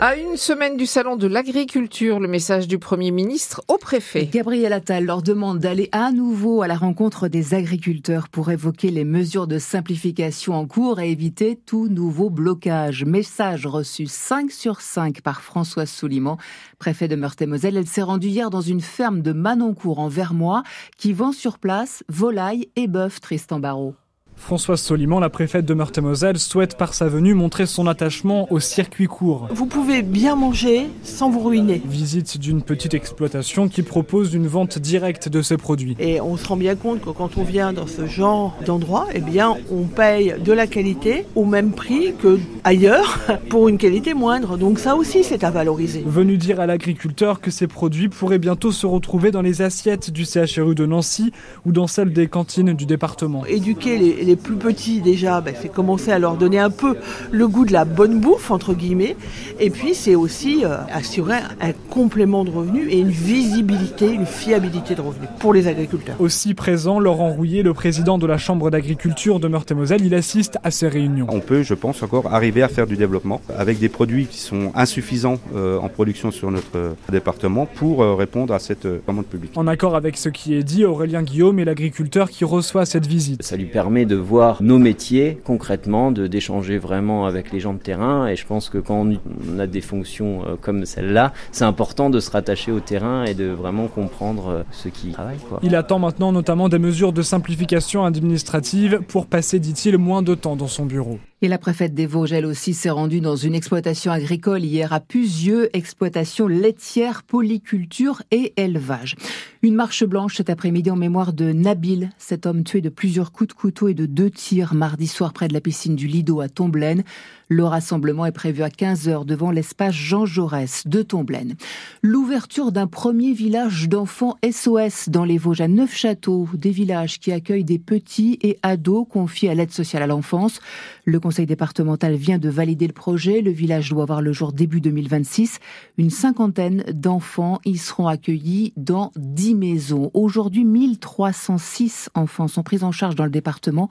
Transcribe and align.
À 0.00 0.16
une 0.16 0.36
semaine 0.36 0.76
du 0.76 0.86
salon 0.86 1.14
de 1.14 1.28
l'agriculture, 1.28 2.18
le 2.18 2.26
message 2.26 2.66
du 2.66 2.78
Premier 2.78 3.12
ministre 3.12 3.62
au 3.68 3.78
préfet. 3.78 4.26
Gabriel 4.26 4.72
Attal 4.72 5.04
leur 5.04 5.22
demande 5.22 5.60
d'aller 5.60 5.88
à 5.92 6.10
nouveau 6.10 6.62
à 6.62 6.66
la 6.66 6.74
rencontre 6.74 7.28
des 7.28 7.54
agriculteurs 7.54 8.28
pour 8.28 8.50
évoquer 8.50 8.90
les 8.90 9.04
mesures 9.04 9.46
de 9.46 9.60
simplification 9.60 10.54
en 10.54 10.66
cours 10.66 10.98
et 10.98 11.12
éviter 11.12 11.54
tout 11.54 11.88
nouveau 11.88 12.28
blocage. 12.28 13.04
Message 13.04 13.66
reçu 13.66 14.06
5 14.06 14.50
sur 14.50 14.80
5 14.80 15.20
par 15.20 15.42
Françoise 15.42 15.90
Souliman, 15.90 16.38
préfet 16.80 17.06
de 17.06 17.14
Meurthe-et-Moselle. 17.14 17.76
Elle 17.76 17.86
s'est 17.86 18.02
rendue 18.02 18.28
hier 18.28 18.50
dans 18.50 18.62
une 18.62 18.80
ferme 18.80 19.22
de 19.22 19.32
Manoncourt 19.32 20.00
en 20.00 20.08
Vermois 20.08 20.64
qui 20.98 21.12
vend 21.12 21.30
sur 21.30 21.58
place 21.58 22.02
volailles 22.08 22.68
et 22.74 22.88
bœuf 22.88 23.20
Tristan 23.20 23.60
Barrault. 23.60 23.94
Françoise 24.36 24.80
Soliman, 24.80 25.20
la 25.20 25.30
préfète 25.30 25.64
de 25.64 25.74
Meurthe-et-Moselle, 25.74 26.38
souhaite 26.38 26.76
par 26.76 26.92
sa 26.92 27.08
venue 27.08 27.34
montrer 27.34 27.66
son 27.66 27.86
attachement 27.86 28.46
au 28.52 28.60
circuit 28.60 29.06
court. 29.06 29.48
Vous 29.50 29.66
pouvez 29.66 30.02
bien 30.02 30.36
manger 30.36 30.86
sans 31.02 31.30
vous 31.30 31.40
ruiner. 31.40 31.80
Visite 31.86 32.38
d'une 32.38 32.62
petite 32.62 32.94
exploitation 32.94 33.68
qui 33.68 33.82
propose 33.82 34.34
une 34.34 34.46
vente 34.46 34.78
directe 34.78 35.28
de 35.28 35.40
ses 35.40 35.56
produits. 35.56 35.96
Et 35.98 36.20
on 36.20 36.36
se 36.36 36.46
rend 36.46 36.56
bien 36.56 36.76
compte 36.76 37.00
que 37.00 37.10
quand 37.10 37.38
on 37.38 37.42
vient 37.42 37.72
dans 37.72 37.86
ce 37.86 38.06
genre 38.06 38.54
d'endroit, 38.66 39.06
eh 39.14 39.20
bien, 39.20 39.56
on 39.70 39.84
paye 39.84 40.34
de 40.44 40.52
la 40.52 40.66
qualité 40.66 41.26
au 41.34 41.44
même 41.44 41.72
prix 41.72 42.14
que 42.20 42.38
ailleurs 42.64 43.18
pour 43.48 43.68
une 43.68 43.78
qualité 43.78 44.14
moindre. 44.14 44.58
Donc 44.58 44.78
ça 44.78 44.96
aussi, 44.96 45.24
c'est 45.24 45.44
à 45.44 45.50
valoriser. 45.50 46.02
Venu 46.06 46.36
dire 46.36 46.60
à 46.60 46.66
l'agriculteur 46.66 47.40
que 47.40 47.50
ces 47.50 47.66
produits 47.66 48.08
pourraient 48.08 48.38
bientôt 48.38 48.72
se 48.72 48.86
retrouver 48.86 49.30
dans 49.30 49.42
les 49.42 49.62
assiettes 49.62 50.10
du 50.10 50.24
CHRU 50.24 50.74
de 50.74 50.86
Nancy 50.86 51.32
ou 51.64 51.72
dans 51.72 51.86
celles 51.86 52.12
des 52.12 52.26
cantines 52.26 52.72
du 52.72 52.86
département. 52.86 53.44
Éduquer 53.46 53.98
les, 53.98 54.23
les 54.24 54.36
plus 54.36 54.56
petits 54.56 55.00
déjà, 55.00 55.40
ben, 55.40 55.54
c'est 55.60 55.72
commencer 55.72 56.10
à 56.10 56.18
leur 56.18 56.36
donner 56.36 56.58
un 56.58 56.70
peu 56.70 56.96
le 57.30 57.48
goût 57.48 57.64
de 57.64 57.72
la 57.72 57.84
bonne 57.84 58.20
bouffe, 58.20 58.50
entre 58.50 58.74
guillemets. 58.74 59.16
Et 59.60 59.70
puis 59.70 59.94
c'est 59.94 60.14
aussi 60.14 60.64
euh, 60.64 60.76
assurer 60.92 61.36
un 61.60 61.72
complément 61.90 62.44
de 62.44 62.50
revenus 62.50 62.86
et 62.90 62.98
une 62.98 63.10
visibilité, 63.10 64.10
une 64.10 64.26
fiabilité 64.26 64.94
de 64.94 65.00
revenus 65.00 65.28
pour 65.38 65.54
les 65.54 65.66
agriculteurs. 65.66 66.16
Aussi 66.20 66.54
présent, 66.54 66.98
Laurent 66.98 67.30
Rouillet, 67.30 67.62
le 67.62 67.74
président 67.74 68.18
de 68.18 68.26
la 68.26 68.38
Chambre 68.38 68.70
d'agriculture 68.70 69.40
de 69.40 69.48
Meurthe-et-Moselle, 69.48 70.04
il 70.04 70.14
assiste 70.14 70.58
à 70.64 70.70
ces 70.70 70.88
réunions. 70.88 71.26
On 71.30 71.40
peut, 71.40 71.62
je 71.62 71.74
pense, 71.74 72.02
encore 72.02 72.32
arriver 72.32 72.62
à 72.62 72.68
faire 72.68 72.86
du 72.86 72.96
développement 72.96 73.40
avec 73.56 73.78
des 73.78 73.88
produits 73.88 74.26
qui 74.26 74.38
sont 74.38 74.72
insuffisants 74.74 75.38
euh, 75.54 75.78
en 75.78 75.88
production 75.88 76.30
sur 76.30 76.50
notre 76.50 76.76
euh, 76.76 76.92
département 77.10 77.66
pour 77.66 78.02
euh, 78.02 78.14
répondre 78.14 78.54
à 78.54 78.58
cette 78.58 78.86
euh, 78.86 78.98
commande 79.04 79.26
publique. 79.26 79.52
En 79.56 79.66
accord 79.66 79.94
avec 79.96 80.16
ce 80.16 80.28
qui 80.28 80.54
est 80.54 80.62
dit, 80.62 80.84
Aurélien 80.84 81.22
Guillaume 81.22 81.58
est 81.58 81.64
l'agriculteur 81.64 82.30
qui 82.30 82.44
reçoit 82.44 82.86
cette 82.86 83.06
visite. 83.06 83.42
Ça 83.42 83.56
lui 83.56 83.66
permet 83.66 84.04
de 84.04 84.13
voir 84.14 84.62
nos 84.62 84.78
métiers 84.78 85.38
concrètement, 85.44 86.10
de 86.10 86.26
d'échanger 86.26 86.78
vraiment 86.78 87.26
avec 87.26 87.52
les 87.52 87.60
gens 87.60 87.74
de 87.74 87.78
terrain. 87.78 88.26
Et 88.26 88.36
je 88.36 88.46
pense 88.46 88.68
que 88.68 88.78
quand 88.78 89.06
on 89.06 89.58
a 89.58 89.66
des 89.66 89.80
fonctions 89.80 90.42
euh, 90.46 90.56
comme 90.60 90.84
celle-là, 90.84 91.32
c'est 91.52 91.64
important 91.64 92.10
de 92.10 92.20
se 92.20 92.30
rattacher 92.30 92.72
au 92.72 92.80
terrain 92.80 93.24
et 93.24 93.34
de 93.34 93.46
vraiment 93.46 93.88
comprendre 93.88 94.48
euh, 94.48 94.62
ceux 94.70 94.90
qui 94.90 95.10
travaillent. 95.10 95.38
Quoi. 95.48 95.60
Il 95.62 95.74
attend 95.74 95.98
maintenant 95.98 96.32
notamment 96.32 96.68
des 96.68 96.78
mesures 96.78 97.12
de 97.12 97.22
simplification 97.22 98.04
administrative 98.04 99.00
pour 99.06 99.26
passer, 99.26 99.58
dit-il, 99.58 99.98
moins 99.98 100.22
de 100.22 100.34
temps 100.34 100.56
dans 100.56 100.68
son 100.68 100.86
bureau. 100.86 101.18
Et 101.44 101.48
la 101.48 101.58
préfète 101.58 101.92
des 101.92 102.06
Vosges, 102.06 102.32
elle 102.32 102.46
aussi, 102.46 102.72
s'est 102.72 102.88
rendue 102.88 103.20
dans 103.20 103.36
une 103.36 103.54
exploitation 103.54 104.10
agricole 104.10 104.64
hier 104.64 104.94
à 104.94 105.00
Puzieux, 105.00 105.68
exploitation 105.76 106.48
laitière, 106.48 107.22
polyculture 107.22 108.22
et 108.30 108.54
élevage. 108.56 109.14
Une 109.60 109.74
marche 109.74 110.04
blanche 110.04 110.36
cet 110.36 110.48
après-midi 110.48 110.90
en 110.90 110.96
mémoire 110.96 111.34
de 111.34 111.52
Nabil, 111.52 112.08
cet 112.16 112.46
homme 112.46 112.64
tué 112.64 112.80
de 112.80 112.88
plusieurs 112.88 113.30
coups 113.30 113.48
de 113.48 113.52
couteau 113.52 113.88
et 113.88 113.94
de 113.94 114.06
deux 114.06 114.30
tirs 114.30 114.72
mardi 114.72 115.06
soir 115.06 115.34
près 115.34 115.46
de 115.46 115.52
la 115.52 115.60
piscine 115.60 115.96
du 115.96 116.06
Lido 116.06 116.40
à 116.40 116.48
Tomblaine. 116.48 117.04
Le 117.48 117.64
rassemblement 117.64 118.24
est 118.24 118.32
prévu 118.32 118.62
à 118.62 118.68
15h 118.68 119.26
devant 119.26 119.50
l'espace 119.50 119.94
Jean 119.94 120.24
Jaurès 120.24 120.86
de 120.86 121.02
Tomblaine. 121.02 121.56
L'ouverture 122.02 122.72
d'un 122.72 122.86
premier 122.86 123.32
village 123.32 123.88
d'enfants 123.88 124.36
SOS 124.50 125.10
dans 125.10 125.24
les 125.24 125.36
Vosges 125.36 125.60
à 125.60 125.68
Neufchâteau, 125.68 126.48
des 126.54 126.70
villages 126.70 127.20
qui 127.20 127.32
accueillent 127.32 127.64
des 127.64 127.78
petits 127.78 128.38
et 128.42 128.58
ados 128.62 129.06
confiés 129.08 129.50
à 129.50 129.54
l'aide 129.54 129.72
sociale 129.72 130.02
à 130.02 130.06
l'enfance. 130.06 130.60
Le 131.04 131.20
conseil 131.20 131.44
départemental 131.44 132.14
vient 132.14 132.38
de 132.38 132.48
valider 132.48 132.86
le 132.86 132.92
projet. 132.94 133.42
Le 133.42 133.50
village 133.50 133.90
doit 133.90 134.06
voir 134.06 134.22
le 134.22 134.32
jour 134.32 134.52
début 134.52 134.80
2026. 134.80 135.58
Une 135.98 136.10
cinquantaine 136.10 136.82
d'enfants 136.92 137.60
y 137.66 137.76
seront 137.76 138.08
accueillis 138.08 138.72
dans 138.76 139.12
10 139.16 139.54
maisons. 139.54 140.10
Aujourd'hui, 140.14 140.64
1306 140.64 142.10
enfants 142.14 142.48
sont 142.48 142.62
pris 142.62 142.82
en 142.82 142.92
charge 142.92 143.16
dans 143.16 143.24
le 143.24 143.30
département. 143.30 143.90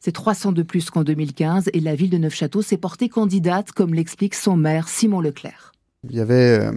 C'est 0.00 0.12
300 0.12 0.52
de 0.52 0.62
plus 0.62 0.90
qu'en 0.90 1.02
2015 1.02 1.70
et 1.72 1.80
la 1.80 1.94
ville 1.94 2.10
de 2.10 2.18
Neufchâteau 2.18 2.62
s'est 2.62 2.76
portée 2.76 3.08
candidate, 3.08 3.72
comme 3.72 3.94
l'explique 3.94 4.34
son 4.34 4.56
maire 4.56 4.88
Simon 4.88 5.20
Leclerc. 5.20 5.72
Il 6.04 6.14
y 6.14 6.20
avait 6.20 6.60
euh, 6.60 6.70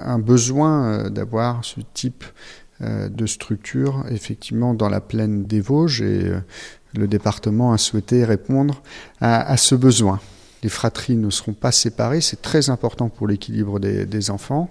un 0.00 0.18
besoin 0.18 0.86
euh, 0.86 1.10
d'avoir 1.10 1.64
ce 1.64 1.80
type 1.92 2.24
euh, 2.80 3.08
de 3.08 3.26
structure 3.26 4.04
effectivement 4.10 4.74
dans 4.74 4.88
la 4.88 5.00
plaine 5.00 5.44
des 5.44 5.60
Vosges 5.60 6.02
et 6.02 6.32
le 6.96 7.06
département 7.06 7.72
a 7.72 7.78
souhaité 7.78 8.24
répondre 8.24 8.82
à, 9.20 9.56
ce 9.56 9.74
besoin. 9.74 10.20
Les 10.62 10.68
fratries 10.68 11.16
ne 11.16 11.30
seront 11.30 11.52
pas 11.52 11.72
séparées, 11.72 12.20
c'est 12.20 12.42
très 12.42 12.70
important 12.70 13.08
pour 13.08 13.28
l'équilibre 13.28 13.78
des, 13.78 14.30
enfants. 14.30 14.68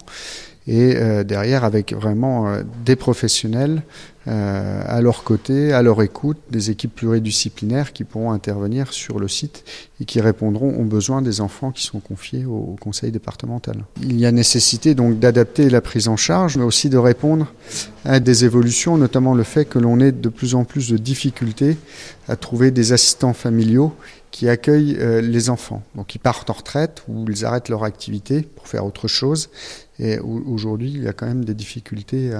Et 0.66 0.96
euh, 0.96 1.24
derrière, 1.24 1.64
avec 1.64 1.92
vraiment 1.92 2.48
euh, 2.48 2.62
des 2.86 2.96
professionnels 2.96 3.82
euh, 4.26 4.82
à 4.86 5.02
leur 5.02 5.22
côté, 5.22 5.74
à 5.74 5.82
leur 5.82 6.00
écoute, 6.02 6.38
des 6.50 6.70
équipes 6.70 6.94
pluridisciplinaires 6.94 7.92
qui 7.92 8.04
pourront 8.04 8.32
intervenir 8.32 8.90
sur 8.94 9.18
le 9.18 9.28
site 9.28 9.64
et 10.00 10.06
qui 10.06 10.22
répondront 10.22 10.74
aux 10.78 10.84
besoins 10.84 11.20
des 11.20 11.42
enfants 11.42 11.70
qui 11.70 11.82
sont 11.82 12.00
confiés 12.00 12.46
au, 12.46 12.54
au 12.54 12.76
conseil 12.80 13.10
départemental. 13.10 13.84
Il 14.00 14.18
y 14.18 14.24
a 14.24 14.32
nécessité 14.32 14.94
donc 14.94 15.18
d'adapter 15.18 15.68
la 15.68 15.82
prise 15.82 16.08
en 16.08 16.16
charge, 16.16 16.56
mais 16.56 16.64
aussi 16.64 16.88
de 16.88 16.96
répondre 16.96 17.52
à 18.06 18.18
des 18.18 18.46
évolutions, 18.46 18.96
notamment 18.96 19.34
le 19.34 19.42
fait 19.42 19.66
que 19.66 19.78
l'on 19.78 20.00
ait 20.00 20.12
de 20.12 20.28
plus 20.30 20.54
en 20.54 20.64
plus 20.64 20.88
de 20.88 20.96
difficultés 20.96 21.76
à 22.26 22.36
trouver 22.36 22.70
des 22.70 22.94
assistants 22.94 23.34
familiaux 23.34 23.92
qui 24.34 24.48
accueillent 24.48 24.96
euh, 24.98 25.20
les 25.20 25.48
enfants. 25.48 25.84
Donc 25.94 26.16
ils 26.16 26.18
partent 26.18 26.50
en 26.50 26.54
retraite 26.54 27.04
ou 27.06 27.24
ils 27.30 27.44
arrêtent 27.44 27.68
leur 27.68 27.84
activité 27.84 28.42
pour 28.42 28.66
faire 28.66 28.84
autre 28.84 29.06
chose. 29.06 29.48
Et 30.00 30.18
aujourd'hui, 30.18 30.90
il 30.90 31.04
y 31.04 31.06
a 31.06 31.12
quand 31.12 31.26
même 31.26 31.44
des 31.44 31.54
difficultés 31.54 32.32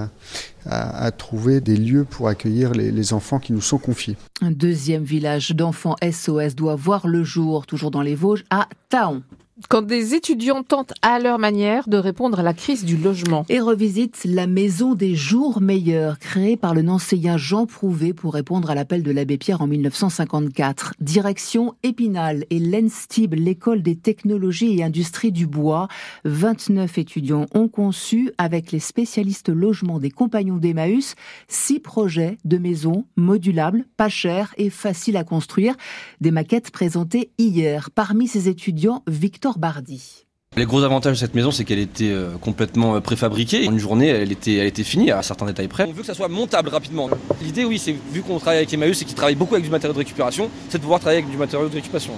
à, 0.65 1.11
trouver 1.11 1.61
des 1.61 1.77
lieux 1.77 2.03
pour 2.03 2.27
accueillir 2.27 2.73
les, 2.73 3.13
enfants 3.13 3.39
qui 3.39 3.53
nous 3.53 3.61
sont 3.61 3.77
confiés. 3.77 4.17
Un 4.41 4.51
deuxième 4.51 5.05
village 5.05 5.51
d'enfants 5.51 5.95
SOS 6.03 6.55
doit 6.55 6.75
voir 6.75 7.07
le 7.07 7.23
jour, 7.23 7.65
toujours 7.65 7.91
dans 7.91 8.01
les 8.01 8.15
Vosges, 8.15 8.43
à 8.49 8.67
Taon 8.89 9.23
quand 9.69 9.83
des 9.83 10.15
étudiants 10.15 10.63
tentent 10.63 10.93
à 11.01 11.17
leur 11.17 11.39
manière 11.39 11.87
de 11.87 11.95
répondre 11.97 12.39
à 12.39 12.43
la 12.43 12.53
crise 12.53 12.83
du 12.83 12.97
logement. 12.97 13.45
Et 13.47 13.61
revisite 13.61 14.21
la 14.25 14.47
maison 14.47 14.95
des 14.95 15.15
jours 15.15 15.61
meilleurs, 15.61 16.19
créée 16.19 16.57
par 16.57 16.73
le 16.73 16.81
nancéen 16.81 17.37
Jean 17.37 17.65
Prouvé 17.65 18.13
pour 18.13 18.33
répondre 18.33 18.69
à 18.69 18.75
l'appel 18.75 19.01
de 19.01 19.11
l'abbé 19.11 19.37
Pierre 19.37 19.61
en 19.61 19.67
1954. 19.67 20.95
Direction 20.99 21.75
Épinal 21.83 22.45
et 22.49 22.59
l'ENSTIB, 22.59 23.35
l'école 23.35 23.81
des 23.81 23.95
technologies 23.95 24.77
et 24.77 24.83
industries 24.83 25.31
du 25.31 25.47
bois. 25.47 25.87
29 26.25 26.97
étudiants 26.97 27.45
ont 27.53 27.69
conçu, 27.69 28.31
avec 28.37 28.73
les 28.73 28.79
spécialistes 28.79 29.49
logements 29.49 29.99
des 29.99 30.11
compagnons 30.11 30.57
d'Emmaüs, 30.57 31.15
six 31.47 31.79
projets 31.79 32.37
de 32.43 32.57
maisons 32.57 33.05
modulables, 33.15 33.85
pas 33.95 34.09
chères 34.09 34.53
et 34.57 34.69
faciles 34.69 35.17
à 35.17 35.23
construire. 35.23 35.75
Des 36.19 36.31
maquettes 36.31 36.71
présentées 36.71 37.31
hier. 37.37 37.89
Parmi 37.91 38.27
ces 38.27 38.49
étudiants, 38.49 39.01
Victor 39.07 39.44
Bardi. 39.57 40.25
Les 40.57 40.65
gros 40.65 40.83
avantages 40.83 41.13
de 41.13 41.19
cette 41.19 41.35
maison, 41.35 41.51
c'est 41.51 41.65
qu'elle 41.65 41.79
était 41.79 42.11
euh, 42.11 42.37
complètement 42.37 42.99
préfabriquée. 43.01 43.67
En 43.67 43.73
une 43.73 43.79
journée, 43.79 44.07
elle 44.07 44.31
était, 44.31 44.55
elle 44.55 44.67
était 44.67 44.83
finie 44.83 45.11
à 45.11 45.21
certains 45.21 45.45
détails 45.45 45.67
près. 45.67 45.83
On 45.83 45.91
veut 45.91 46.01
que 46.01 46.07
ça 46.07 46.13
soit 46.13 46.29
montable 46.29 46.69
rapidement. 46.69 47.09
L'idée, 47.41 47.65
oui, 47.65 47.77
c'est 47.77 47.95
vu 48.11 48.21
qu'on 48.21 48.39
travaille 48.39 48.59
avec 48.59 48.73
Emmaüs 48.73 49.01
et 49.01 49.05
qu'ils 49.05 49.15
travaillent 49.15 49.35
beaucoup 49.35 49.55
avec 49.55 49.65
du 49.65 49.71
matériau 49.71 49.93
de 49.93 49.99
récupération, 49.99 50.49
c'est 50.69 50.77
de 50.77 50.83
pouvoir 50.83 51.01
travailler 51.01 51.19
avec 51.19 51.31
du 51.31 51.37
matériau 51.37 51.67
de 51.67 51.75
récupération. 51.75 52.13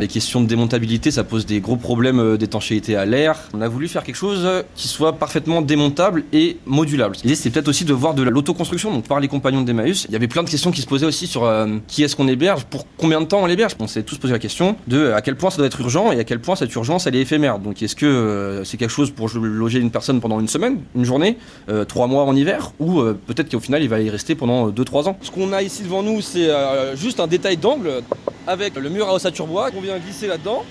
Les 0.00 0.08
questions 0.08 0.40
de 0.40 0.46
démontabilité, 0.46 1.10
ça 1.10 1.24
pose 1.24 1.44
des 1.44 1.60
gros 1.60 1.76
problèmes 1.76 2.38
d'étanchéité 2.38 2.96
à 2.96 3.04
l'air. 3.04 3.38
On 3.52 3.60
a 3.60 3.68
voulu 3.68 3.86
faire 3.86 4.02
quelque 4.02 4.16
chose 4.16 4.48
qui 4.74 4.88
soit 4.88 5.12
parfaitement 5.18 5.60
démontable 5.60 6.24
et 6.32 6.56
modulable. 6.64 7.16
L'idée, 7.22 7.34
c'était 7.34 7.50
peut-être 7.50 7.68
aussi 7.68 7.84
de 7.84 7.92
voir 7.92 8.14
de 8.14 8.22
l'autoconstruction, 8.22 8.92
donc 8.94 9.04
par 9.04 9.20
les 9.20 9.28
compagnons 9.28 9.60
d'Emmaüs. 9.60 10.06
Il 10.08 10.12
y 10.12 10.16
avait 10.16 10.26
plein 10.26 10.42
de 10.42 10.48
questions 10.48 10.70
qui 10.70 10.80
se 10.80 10.86
posaient 10.86 11.04
aussi 11.04 11.26
sur 11.26 11.44
euh, 11.44 11.76
qui 11.86 12.02
est-ce 12.02 12.16
qu'on 12.16 12.28
héberge, 12.28 12.64
pour 12.64 12.86
combien 12.96 13.20
de 13.20 13.26
temps 13.26 13.42
on 13.42 13.46
l'héberge. 13.46 13.76
On 13.78 13.86
s'est 13.86 14.02
tous 14.02 14.16
posé 14.16 14.32
la 14.32 14.38
question 14.38 14.74
de 14.88 15.12
à 15.12 15.20
quel 15.20 15.36
point 15.36 15.50
ça 15.50 15.58
doit 15.58 15.66
être 15.66 15.80
urgent 15.82 16.12
et 16.12 16.18
à 16.18 16.24
quel 16.24 16.40
point 16.40 16.56
cette 16.56 16.74
urgence, 16.74 17.06
elle 17.06 17.14
est 17.14 17.20
éphémère. 17.20 17.58
Donc, 17.58 17.82
est-ce 17.82 17.94
que 17.94 18.06
euh, 18.06 18.64
c'est 18.64 18.78
quelque 18.78 18.88
chose 18.88 19.10
pour 19.10 19.28
loger 19.28 19.80
une 19.80 19.90
personne 19.90 20.22
pendant 20.22 20.40
une 20.40 20.48
semaine, 20.48 20.78
une 20.96 21.04
journée, 21.04 21.36
euh, 21.68 21.84
trois 21.84 22.06
mois 22.06 22.24
en 22.24 22.34
hiver, 22.34 22.72
ou 22.80 23.02
peut-être 23.26 23.50
qu'au 23.50 23.60
final, 23.60 23.82
il 23.82 23.90
va 23.90 24.00
y 24.00 24.08
rester 24.08 24.34
pendant 24.34 24.68
deux, 24.68 24.86
trois 24.86 25.10
ans. 25.10 25.18
Ce 25.20 25.30
qu'on 25.30 25.52
a 25.52 25.60
ici 25.60 25.82
devant 25.82 26.02
nous, 26.02 26.22
c'est 26.22 26.48
juste 26.96 27.20
un 27.20 27.26
détail 27.26 27.58
d'angle 27.58 28.02
avec 28.50 28.74
le 28.74 28.88
mur 28.90 29.08
à 29.08 29.14
ossature 29.14 29.46
bois. 29.46 29.70
On 29.76 29.80
vient 29.80 29.96
glisser 29.98 30.26
là-dedans, 30.26 30.64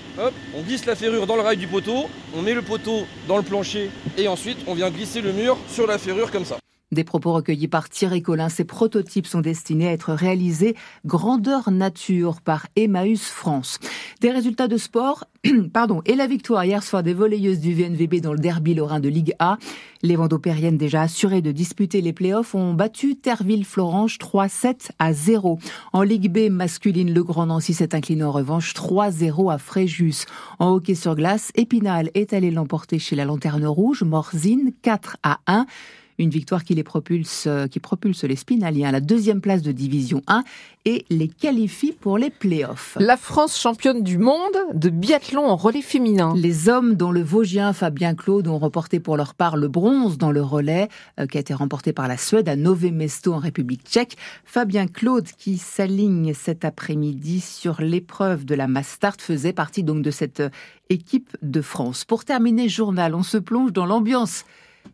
on 0.54 0.60
glisse 0.60 0.84
la 0.84 0.94
ferrure 0.94 1.26
dans 1.26 1.36
le 1.36 1.40
rail 1.40 1.56
du 1.56 1.66
poteau, 1.66 2.10
on 2.36 2.42
met 2.42 2.52
le 2.52 2.60
poteau 2.60 3.06
dans 3.26 3.38
le 3.38 3.42
plancher 3.42 3.90
et 4.18 4.28
ensuite 4.28 4.58
on 4.66 4.74
vient 4.74 4.90
glisser 4.90 5.22
le 5.22 5.32
mur 5.32 5.56
sur 5.66 5.86
la 5.86 5.96
ferrure 5.96 6.30
comme 6.30 6.44
ça. 6.44 6.58
Des 6.92 7.04
propos 7.04 7.32
recueillis 7.32 7.68
par 7.68 7.88
Thierry 7.88 8.20
Collin. 8.20 8.48
Ces 8.48 8.64
prototypes 8.64 9.28
sont 9.28 9.40
destinés 9.40 9.86
à 9.86 9.92
être 9.92 10.12
réalisés 10.12 10.74
grandeur 11.06 11.70
nature 11.70 12.40
par 12.40 12.66
Emmaüs 12.74 13.28
France. 13.28 13.78
Des 14.20 14.32
résultats 14.32 14.66
de 14.66 14.76
sport, 14.76 15.24
pardon, 15.72 16.02
et 16.04 16.16
la 16.16 16.26
victoire 16.26 16.64
hier 16.64 16.82
soir 16.82 17.04
des 17.04 17.14
volleyeuses 17.14 17.60
du 17.60 17.74
VNVB 17.74 18.20
dans 18.20 18.32
le 18.32 18.40
derby 18.40 18.74
lorrain 18.74 18.98
de 18.98 19.08
Ligue 19.08 19.34
A. 19.38 19.56
Les 20.02 20.16
Vendopériennes 20.16 20.78
déjà 20.78 21.02
assurées 21.02 21.42
de 21.42 21.52
disputer 21.52 22.00
les 22.00 22.12
playoffs 22.12 22.56
ont 22.56 22.74
battu 22.74 23.14
Terville-Florange 23.14 24.18
3-7 24.18 24.88
à 24.98 25.12
0. 25.12 25.60
En 25.92 26.02
Ligue 26.02 26.32
B 26.32 26.50
masculine, 26.50 27.14
le 27.14 27.22
Grand 27.22 27.46
Nancy 27.46 27.72
s'est 27.72 27.94
incliné 27.94 28.24
en 28.24 28.32
revanche 28.32 28.74
3-0 28.74 29.52
à 29.52 29.58
Fréjus. 29.58 30.24
En 30.58 30.70
hockey 30.70 30.96
sur 30.96 31.14
glace, 31.14 31.52
Épinal 31.54 32.10
est 32.14 32.32
allé 32.32 32.50
l'emporter 32.50 32.98
chez 32.98 33.14
la 33.14 33.24
Lanterne 33.24 33.66
Rouge, 33.66 34.02
Morzine 34.02 34.72
4 34.82 35.18
à 35.22 35.38
1. 35.46 35.66
Une 36.20 36.28
victoire 36.28 36.64
qui 36.64 36.74
les 36.74 36.82
propulse, 36.82 37.44
euh, 37.46 37.66
qui 37.66 37.80
propulse 37.80 38.24
les 38.24 38.36
Spinaliens 38.36 38.90
à 38.90 38.92
la 38.92 39.00
deuxième 39.00 39.40
place 39.40 39.62
de 39.62 39.72
Division 39.72 40.20
1 40.26 40.44
et 40.84 41.06
les 41.08 41.28
qualifie 41.28 41.92
pour 41.92 42.18
les 42.18 42.28
playoffs. 42.28 42.98
La 43.00 43.16
France 43.16 43.58
championne 43.58 44.02
du 44.02 44.18
monde 44.18 44.36
de 44.74 44.90
biathlon 44.90 45.46
en 45.46 45.56
relais 45.56 45.80
féminin. 45.80 46.34
Les 46.36 46.68
hommes 46.68 46.94
dont 46.94 47.10
le 47.10 47.22
Vosgien 47.22 47.72
Fabien 47.72 48.14
Claude 48.14 48.48
ont 48.48 48.58
remporté 48.58 49.00
pour 49.00 49.16
leur 49.16 49.32
part 49.32 49.56
le 49.56 49.68
bronze 49.68 50.18
dans 50.18 50.30
le 50.30 50.42
relais 50.42 50.90
euh, 51.18 51.26
qui 51.26 51.38
a 51.38 51.40
été 51.40 51.54
remporté 51.54 51.94
par 51.94 52.06
la 52.06 52.18
Suède 52.18 52.50
à 52.50 52.56
Nové 52.56 52.90
Mesto 52.90 53.32
en 53.32 53.38
République 53.38 53.88
tchèque. 53.88 54.18
Fabien 54.44 54.88
Claude 54.88 55.28
qui 55.38 55.56
s'aligne 55.56 56.34
cet 56.34 56.66
après-midi 56.66 57.40
sur 57.40 57.80
l'épreuve 57.80 58.44
de 58.44 58.54
la 58.54 58.66
Mastart 58.66 59.16
faisait 59.20 59.54
partie 59.54 59.84
donc 59.84 60.02
de 60.02 60.10
cette 60.10 60.40
euh, 60.40 60.50
équipe 60.90 61.34
de 61.40 61.62
France. 61.62 62.04
Pour 62.04 62.26
terminer 62.26 62.68
journal, 62.68 63.14
on 63.14 63.22
se 63.22 63.38
plonge 63.38 63.72
dans 63.72 63.86
l'ambiance 63.86 64.44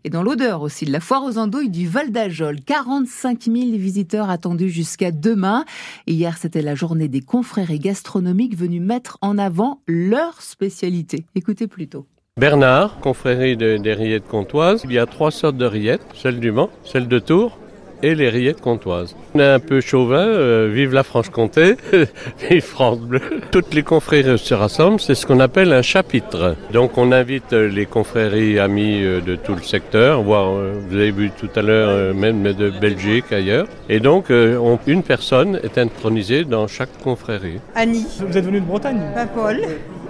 et 0.05 0.11
dans 0.11 0.23
l'odeur 0.23 0.63
aussi 0.63 0.85
de 0.85 0.93
la 0.93 1.01
foire 1.01 1.25
aux 1.25 1.37
andouilles 1.37 1.69
du 1.69 1.89
Val 1.89 2.13
d'Ajol. 2.13 2.61
45 2.61 3.43
000 3.43 3.55
visiteurs 3.73 4.31
attendus 4.31 4.71
jusqu'à 4.71 5.11
demain. 5.11 5.65
Hier, 6.07 6.39
c'était 6.39 6.63
la 6.63 6.75
journée 6.75 7.09
des 7.09 7.21
confréries 7.21 7.81
gastronomiques 7.81 8.57
venus 8.57 8.83
mettre 8.83 9.19
en 9.21 9.37
avant 9.37 9.81
leur 9.89 10.43
spécialité. 10.43 11.27
Écoutez 11.35 11.67
plutôt. 11.67 12.07
Bernard, 12.39 13.01
confrérie 13.01 13.57
des 13.57 13.95
rillettes 13.95 14.29
comtoises. 14.29 14.83
Il 14.85 14.93
y 14.93 14.99
a 14.99 15.07
trois 15.07 15.31
sortes 15.31 15.57
de 15.57 15.65
rillettes, 15.65 16.07
celle 16.15 16.39
du 16.39 16.53
Mans, 16.53 16.71
celle 16.85 17.09
de 17.09 17.19
Tours 17.19 17.59
et 18.03 18.15
les 18.15 18.29
rillettes 18.29 18.61
comtoises. 18.61 19.15
On 19.35 19.41
est 19.41 19.45
un 19.45 19.59
peu 19.61 19.81
chauvin, 19.81 20.27
euh, 20.27 20.71
vive 20.73 20.93
la 20.93 21.03
Franche-Comté, 21.03 21.77
vive 22.51 22.63
France 22.63 22.99
Bleu. 23.01 23.21
Toutes 23.51 23.75
les 23.75 23.83
confréries 23.83 24.39
se 24.39 24.55
rassemblent, 24.55 25.01
c'est 25.01 25.15
ce 25.15 25.27
qu'on 25.27 25.41
appelle 25.41 25.73
un 25.73 25.83
chapitre. 25.83 26.57
Donc 26.73 26.99
on 26.99 27.13
invite 27.13 27.53
euh, 27.53 27.69
les 27.69 27.87
confréries 27.87 28.59
amies 28.59 29.03
euh, 29.05 29.21
de 29.21 29.37
tout 29.37 29.55
le 29.55 29.63
secteur, 29.63 30.23
voire 30.23 30.53
vous 30.53 30.97
avez 30.97 31.11
vu 31.11 31.31
tout 31.31 31.51
à 31.57 31.63
l'heure 31.63 32.15
même 32.15 32.53
de 32.53 32.71
Belgique, 32.71 33.33
ailleurs. 33.33 33.67
Et 33.89 34.01
donc 34.01 34.27
on, 34.31 34.79
une 34.87 35.03
personne 35.03 35.61
est 35.63 35.79
intronisée 35.79 36.45
dans 36.45 36.67
chaque 36.67 36.97
confrérie. 37.03 37.61
Annie. 37.75 38.07
Vous 38.21 38.37
êtes 38.37 38.45
venu 38.45 38.61
de 38.61 38.67
Bretagne? 38.67 39.01
Paul. 39.35 39.61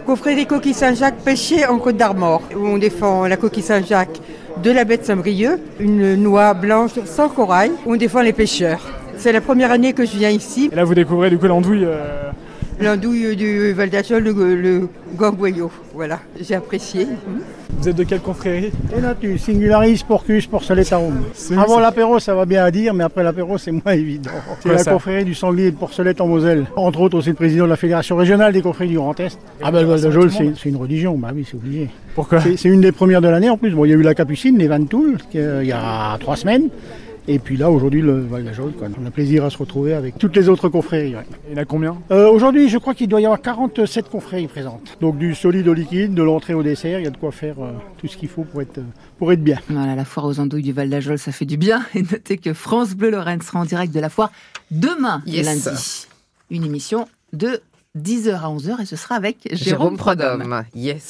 Confrérie 0.07 0.47
Coquille 0.47 0.75
Saint-Jacques 0.75 1.19
pêché 1.25 1.67
en 1.67 1.79
Côte 1.79 1.97
d'Armor, 1.97 2.43
où 2.55 2.65
on 2.65 2.79
défend 2.79 3.27
la 3.27 3.37
coquille 3.37 3.63
Saint-Jacques 3.63 4.21
de 4.63 4.71
la 4.71 4.85
baie 4.85 4.97
de 4.97 5.05
Saint-Brieuc, 5.05 5.61
une 5.81 6.15
noix 6.17 6.55
blanche 6.55 6.93
sans 7.05 7.29
corail, 7.29 7.73
on 7.87 7.97
défend 7.97 8.23
les 8.23 8.33
pêcheurs. 8.33 8.81
C'est 9.17 9.33
la 9.33 9.41
première 9.41 9.71
année 9.71 9.93
que 9.93 10.05
je 10.05 10.17
viens 10.17 10.31
ici. 10.31 10.71
Là, 10.75 10.85
vous 10.85 10.95
découvrez 10.95 11.31
du 11.31 11.39
coup 11.39 11.47
l'andouille 11.47 11.85
euh, 11.85 12.26
L'andouille 12.79 13.37
du 13.37 13.73
Val 13.73 13.89
d'Ajol, 13.89 14.23
le, 14.23 14.55
le 14.55 14.89
Voilà, 15.95 16.21
j'ai 16.39 16.55
apprécié. 16.55 17.07
Vous 17.79 17.89
êtes 17.89 17.97
de 17.97 18.05
quelle 18.05 18.21
confrérie 18.21 18.71
tu 19.21 19.39
Singularis 19.39 20.05
Porcus 20.07 20.47
Porceletarum. 20.47 21.23
Avant 21.57 21.81
l'apéro, 21.81 22.19
ça 22.19 22.35
va 22.35 22.45
bien 22.45 22.65
à 22.65 22.71
dire, 22.71 22.93
mais 22.93 23.05
après 23.05 23.23
l'apéro, 23.23 23.57
c'est 23.57 23.73
moins 23.73 23.93
évident. 23.93 24.31
C'est 24.61 24.73
la 24.73 24.85
confrérie 24.85 25.25
du 25.25 25.35
sanglier 25.35 25.71
de 25.71 25.77
Porcelette 25.77 26.21
en 26.21 26.27
Moselle. 26.27 26.67
Entre 26.77 27.01
autres, 27.01 27.21
c'est 27.23 27.31
le 27.31 27.37
président 27.37 27.65
de 27.65 27.71
la 27.71 27.77
Fédération 27.77 28.17
régionale 28.17 28.53
des 28.53 28.61
confréries 28.61 28.91
du 28.91 28.97
Grand 28.97 29.19
Est. 29.21 29.39
Ah 29.63 29.71
ben, 29.71 29.81
le 29.81 29.89
Val 29.89 30.01
d'Ajol, 30.01 30.31
c'est 30.31 30.69
une 30.69 30.77
religion, 30.77 31.17
bah 31.17 31.31
oui, 31.35 31.47
c'est 31.49 31.57
obligé. 31.57 31.89
Pourquoi 32.15 32.41
C'est 32.41 32.69
une 32.69 32.81
des 32.83 32.93
premières 32.93 33.23
de 33.23 33.29
l'année 33.29 33.51
en 33.51 33.57
plus. 33.57 33.71
Bon, 33.71 33.85
il 33.85 33.91
y 33.91 33.95
a 33.95 33.97
eu 33.97 34.03
la 34.03 34.15
Capucine, 34.15 34.59
les 34.59 34.69
Van 34.69 34.85
Toul, 34.85 35.17
il 35.33 35.67
y 35.67 35.73
a 35.73 36.17
trois 36.21 36.37
semaines. 36.37 36.69
Et 37.29 37.39
puis 37.39 37.57
là, 37.57 37.71
aujourd'hui, 37.71 38.03
le 38.03 38.21
Val 38.21 38.45
d'Ajol, 38.45 38.73
on 39.03 39.07
a 39.07 39.11
plaisir 39.11 39.45
à 39.45 39.51
se 39.51 39.59
retrouver 39.59 39.95
avec 39.95 40.17
toutes 40.19 40.37
les 40.37 40.49
autres 40.49 40.69
confréries. 40.69 41.15
Il 41.49 41.55
y 41.57 41.59
en 41.59 41.63
a 41.63 41.65
combien? 41.65 41.97
Euh, 42.13 42.29
Aujourd'hui, 42.31 42.69
je 42.69 42.79
crois 42.79 42.95
qu'il 42.95 43.09
doit 43.09 43.21
y 43.21 43.25
avoir 43.25 43.41
47 43.41 44.09
confréries 44.09 44.47
présentes. 44.47 44.97
Donc 45.01 45.19
du 45.19 45.35
solide 45.35 45.67
au 45.67 45.75
liquide, 45.75 46.15
de 46.15 46.23
l'entrée 46.23 46.55
au 46.55 46.63
dessert, 46.63 47.01
il 47.01 47.05
y 47.05 47.09
a 47.09 47.11
de 47.11 47.17
quoi 47.17 47.33
faire 47.33 47.57
euh, 47.61 47.73
tout 47.99 48.07
ce 48.07 48.17
qu'il 48.17 48.29
faut 48.29 48.45
pour 48.45 48.63
être, 48.63 48.81
pour 49.19 49.33
être 49.33 49.43
bien. 49.43 49.59
Voilà, 49.69 49.97
la 49.97 50.05
foire 50.05 50.27
aux 50.27 50.39
andouilles 50.39 50.63
du 50.63 50.73
Val 50.73 50.89
d'Ajol, 50.89 51.19
ça 51.19 51.33
fait 51.33 51.47
du 51.47 51.57
bien. 51.57 51.83
Et 51.95 52.03
notez 52.03 52.39
que 52.39 52.53
France 52.53 52.95
Bleu 52.95 53.11
Lorraine 53.11 53.43
sera 53.43 53.61
en 53.61 53.65
direct 53.65 53.93
de 53.93 54.01
la 54.01 54.09
foire 54.09 54.31
demain, 54.71 55.23
lundi. 55.27 56.07
Une 56.51 56.65
émission 56.65 57.09
de 57.33 57.61
10h 57.99 58.37
à 58.37 58.49
11h 58.49 58.83
et 58.83 58.87
ce 58.87 58.95
sera 58.95 59.17
avec 59.17 59.49
Jérôme, 59.53 59.97
Jérôme 59.97 59.97
Yes. 60.75 61.03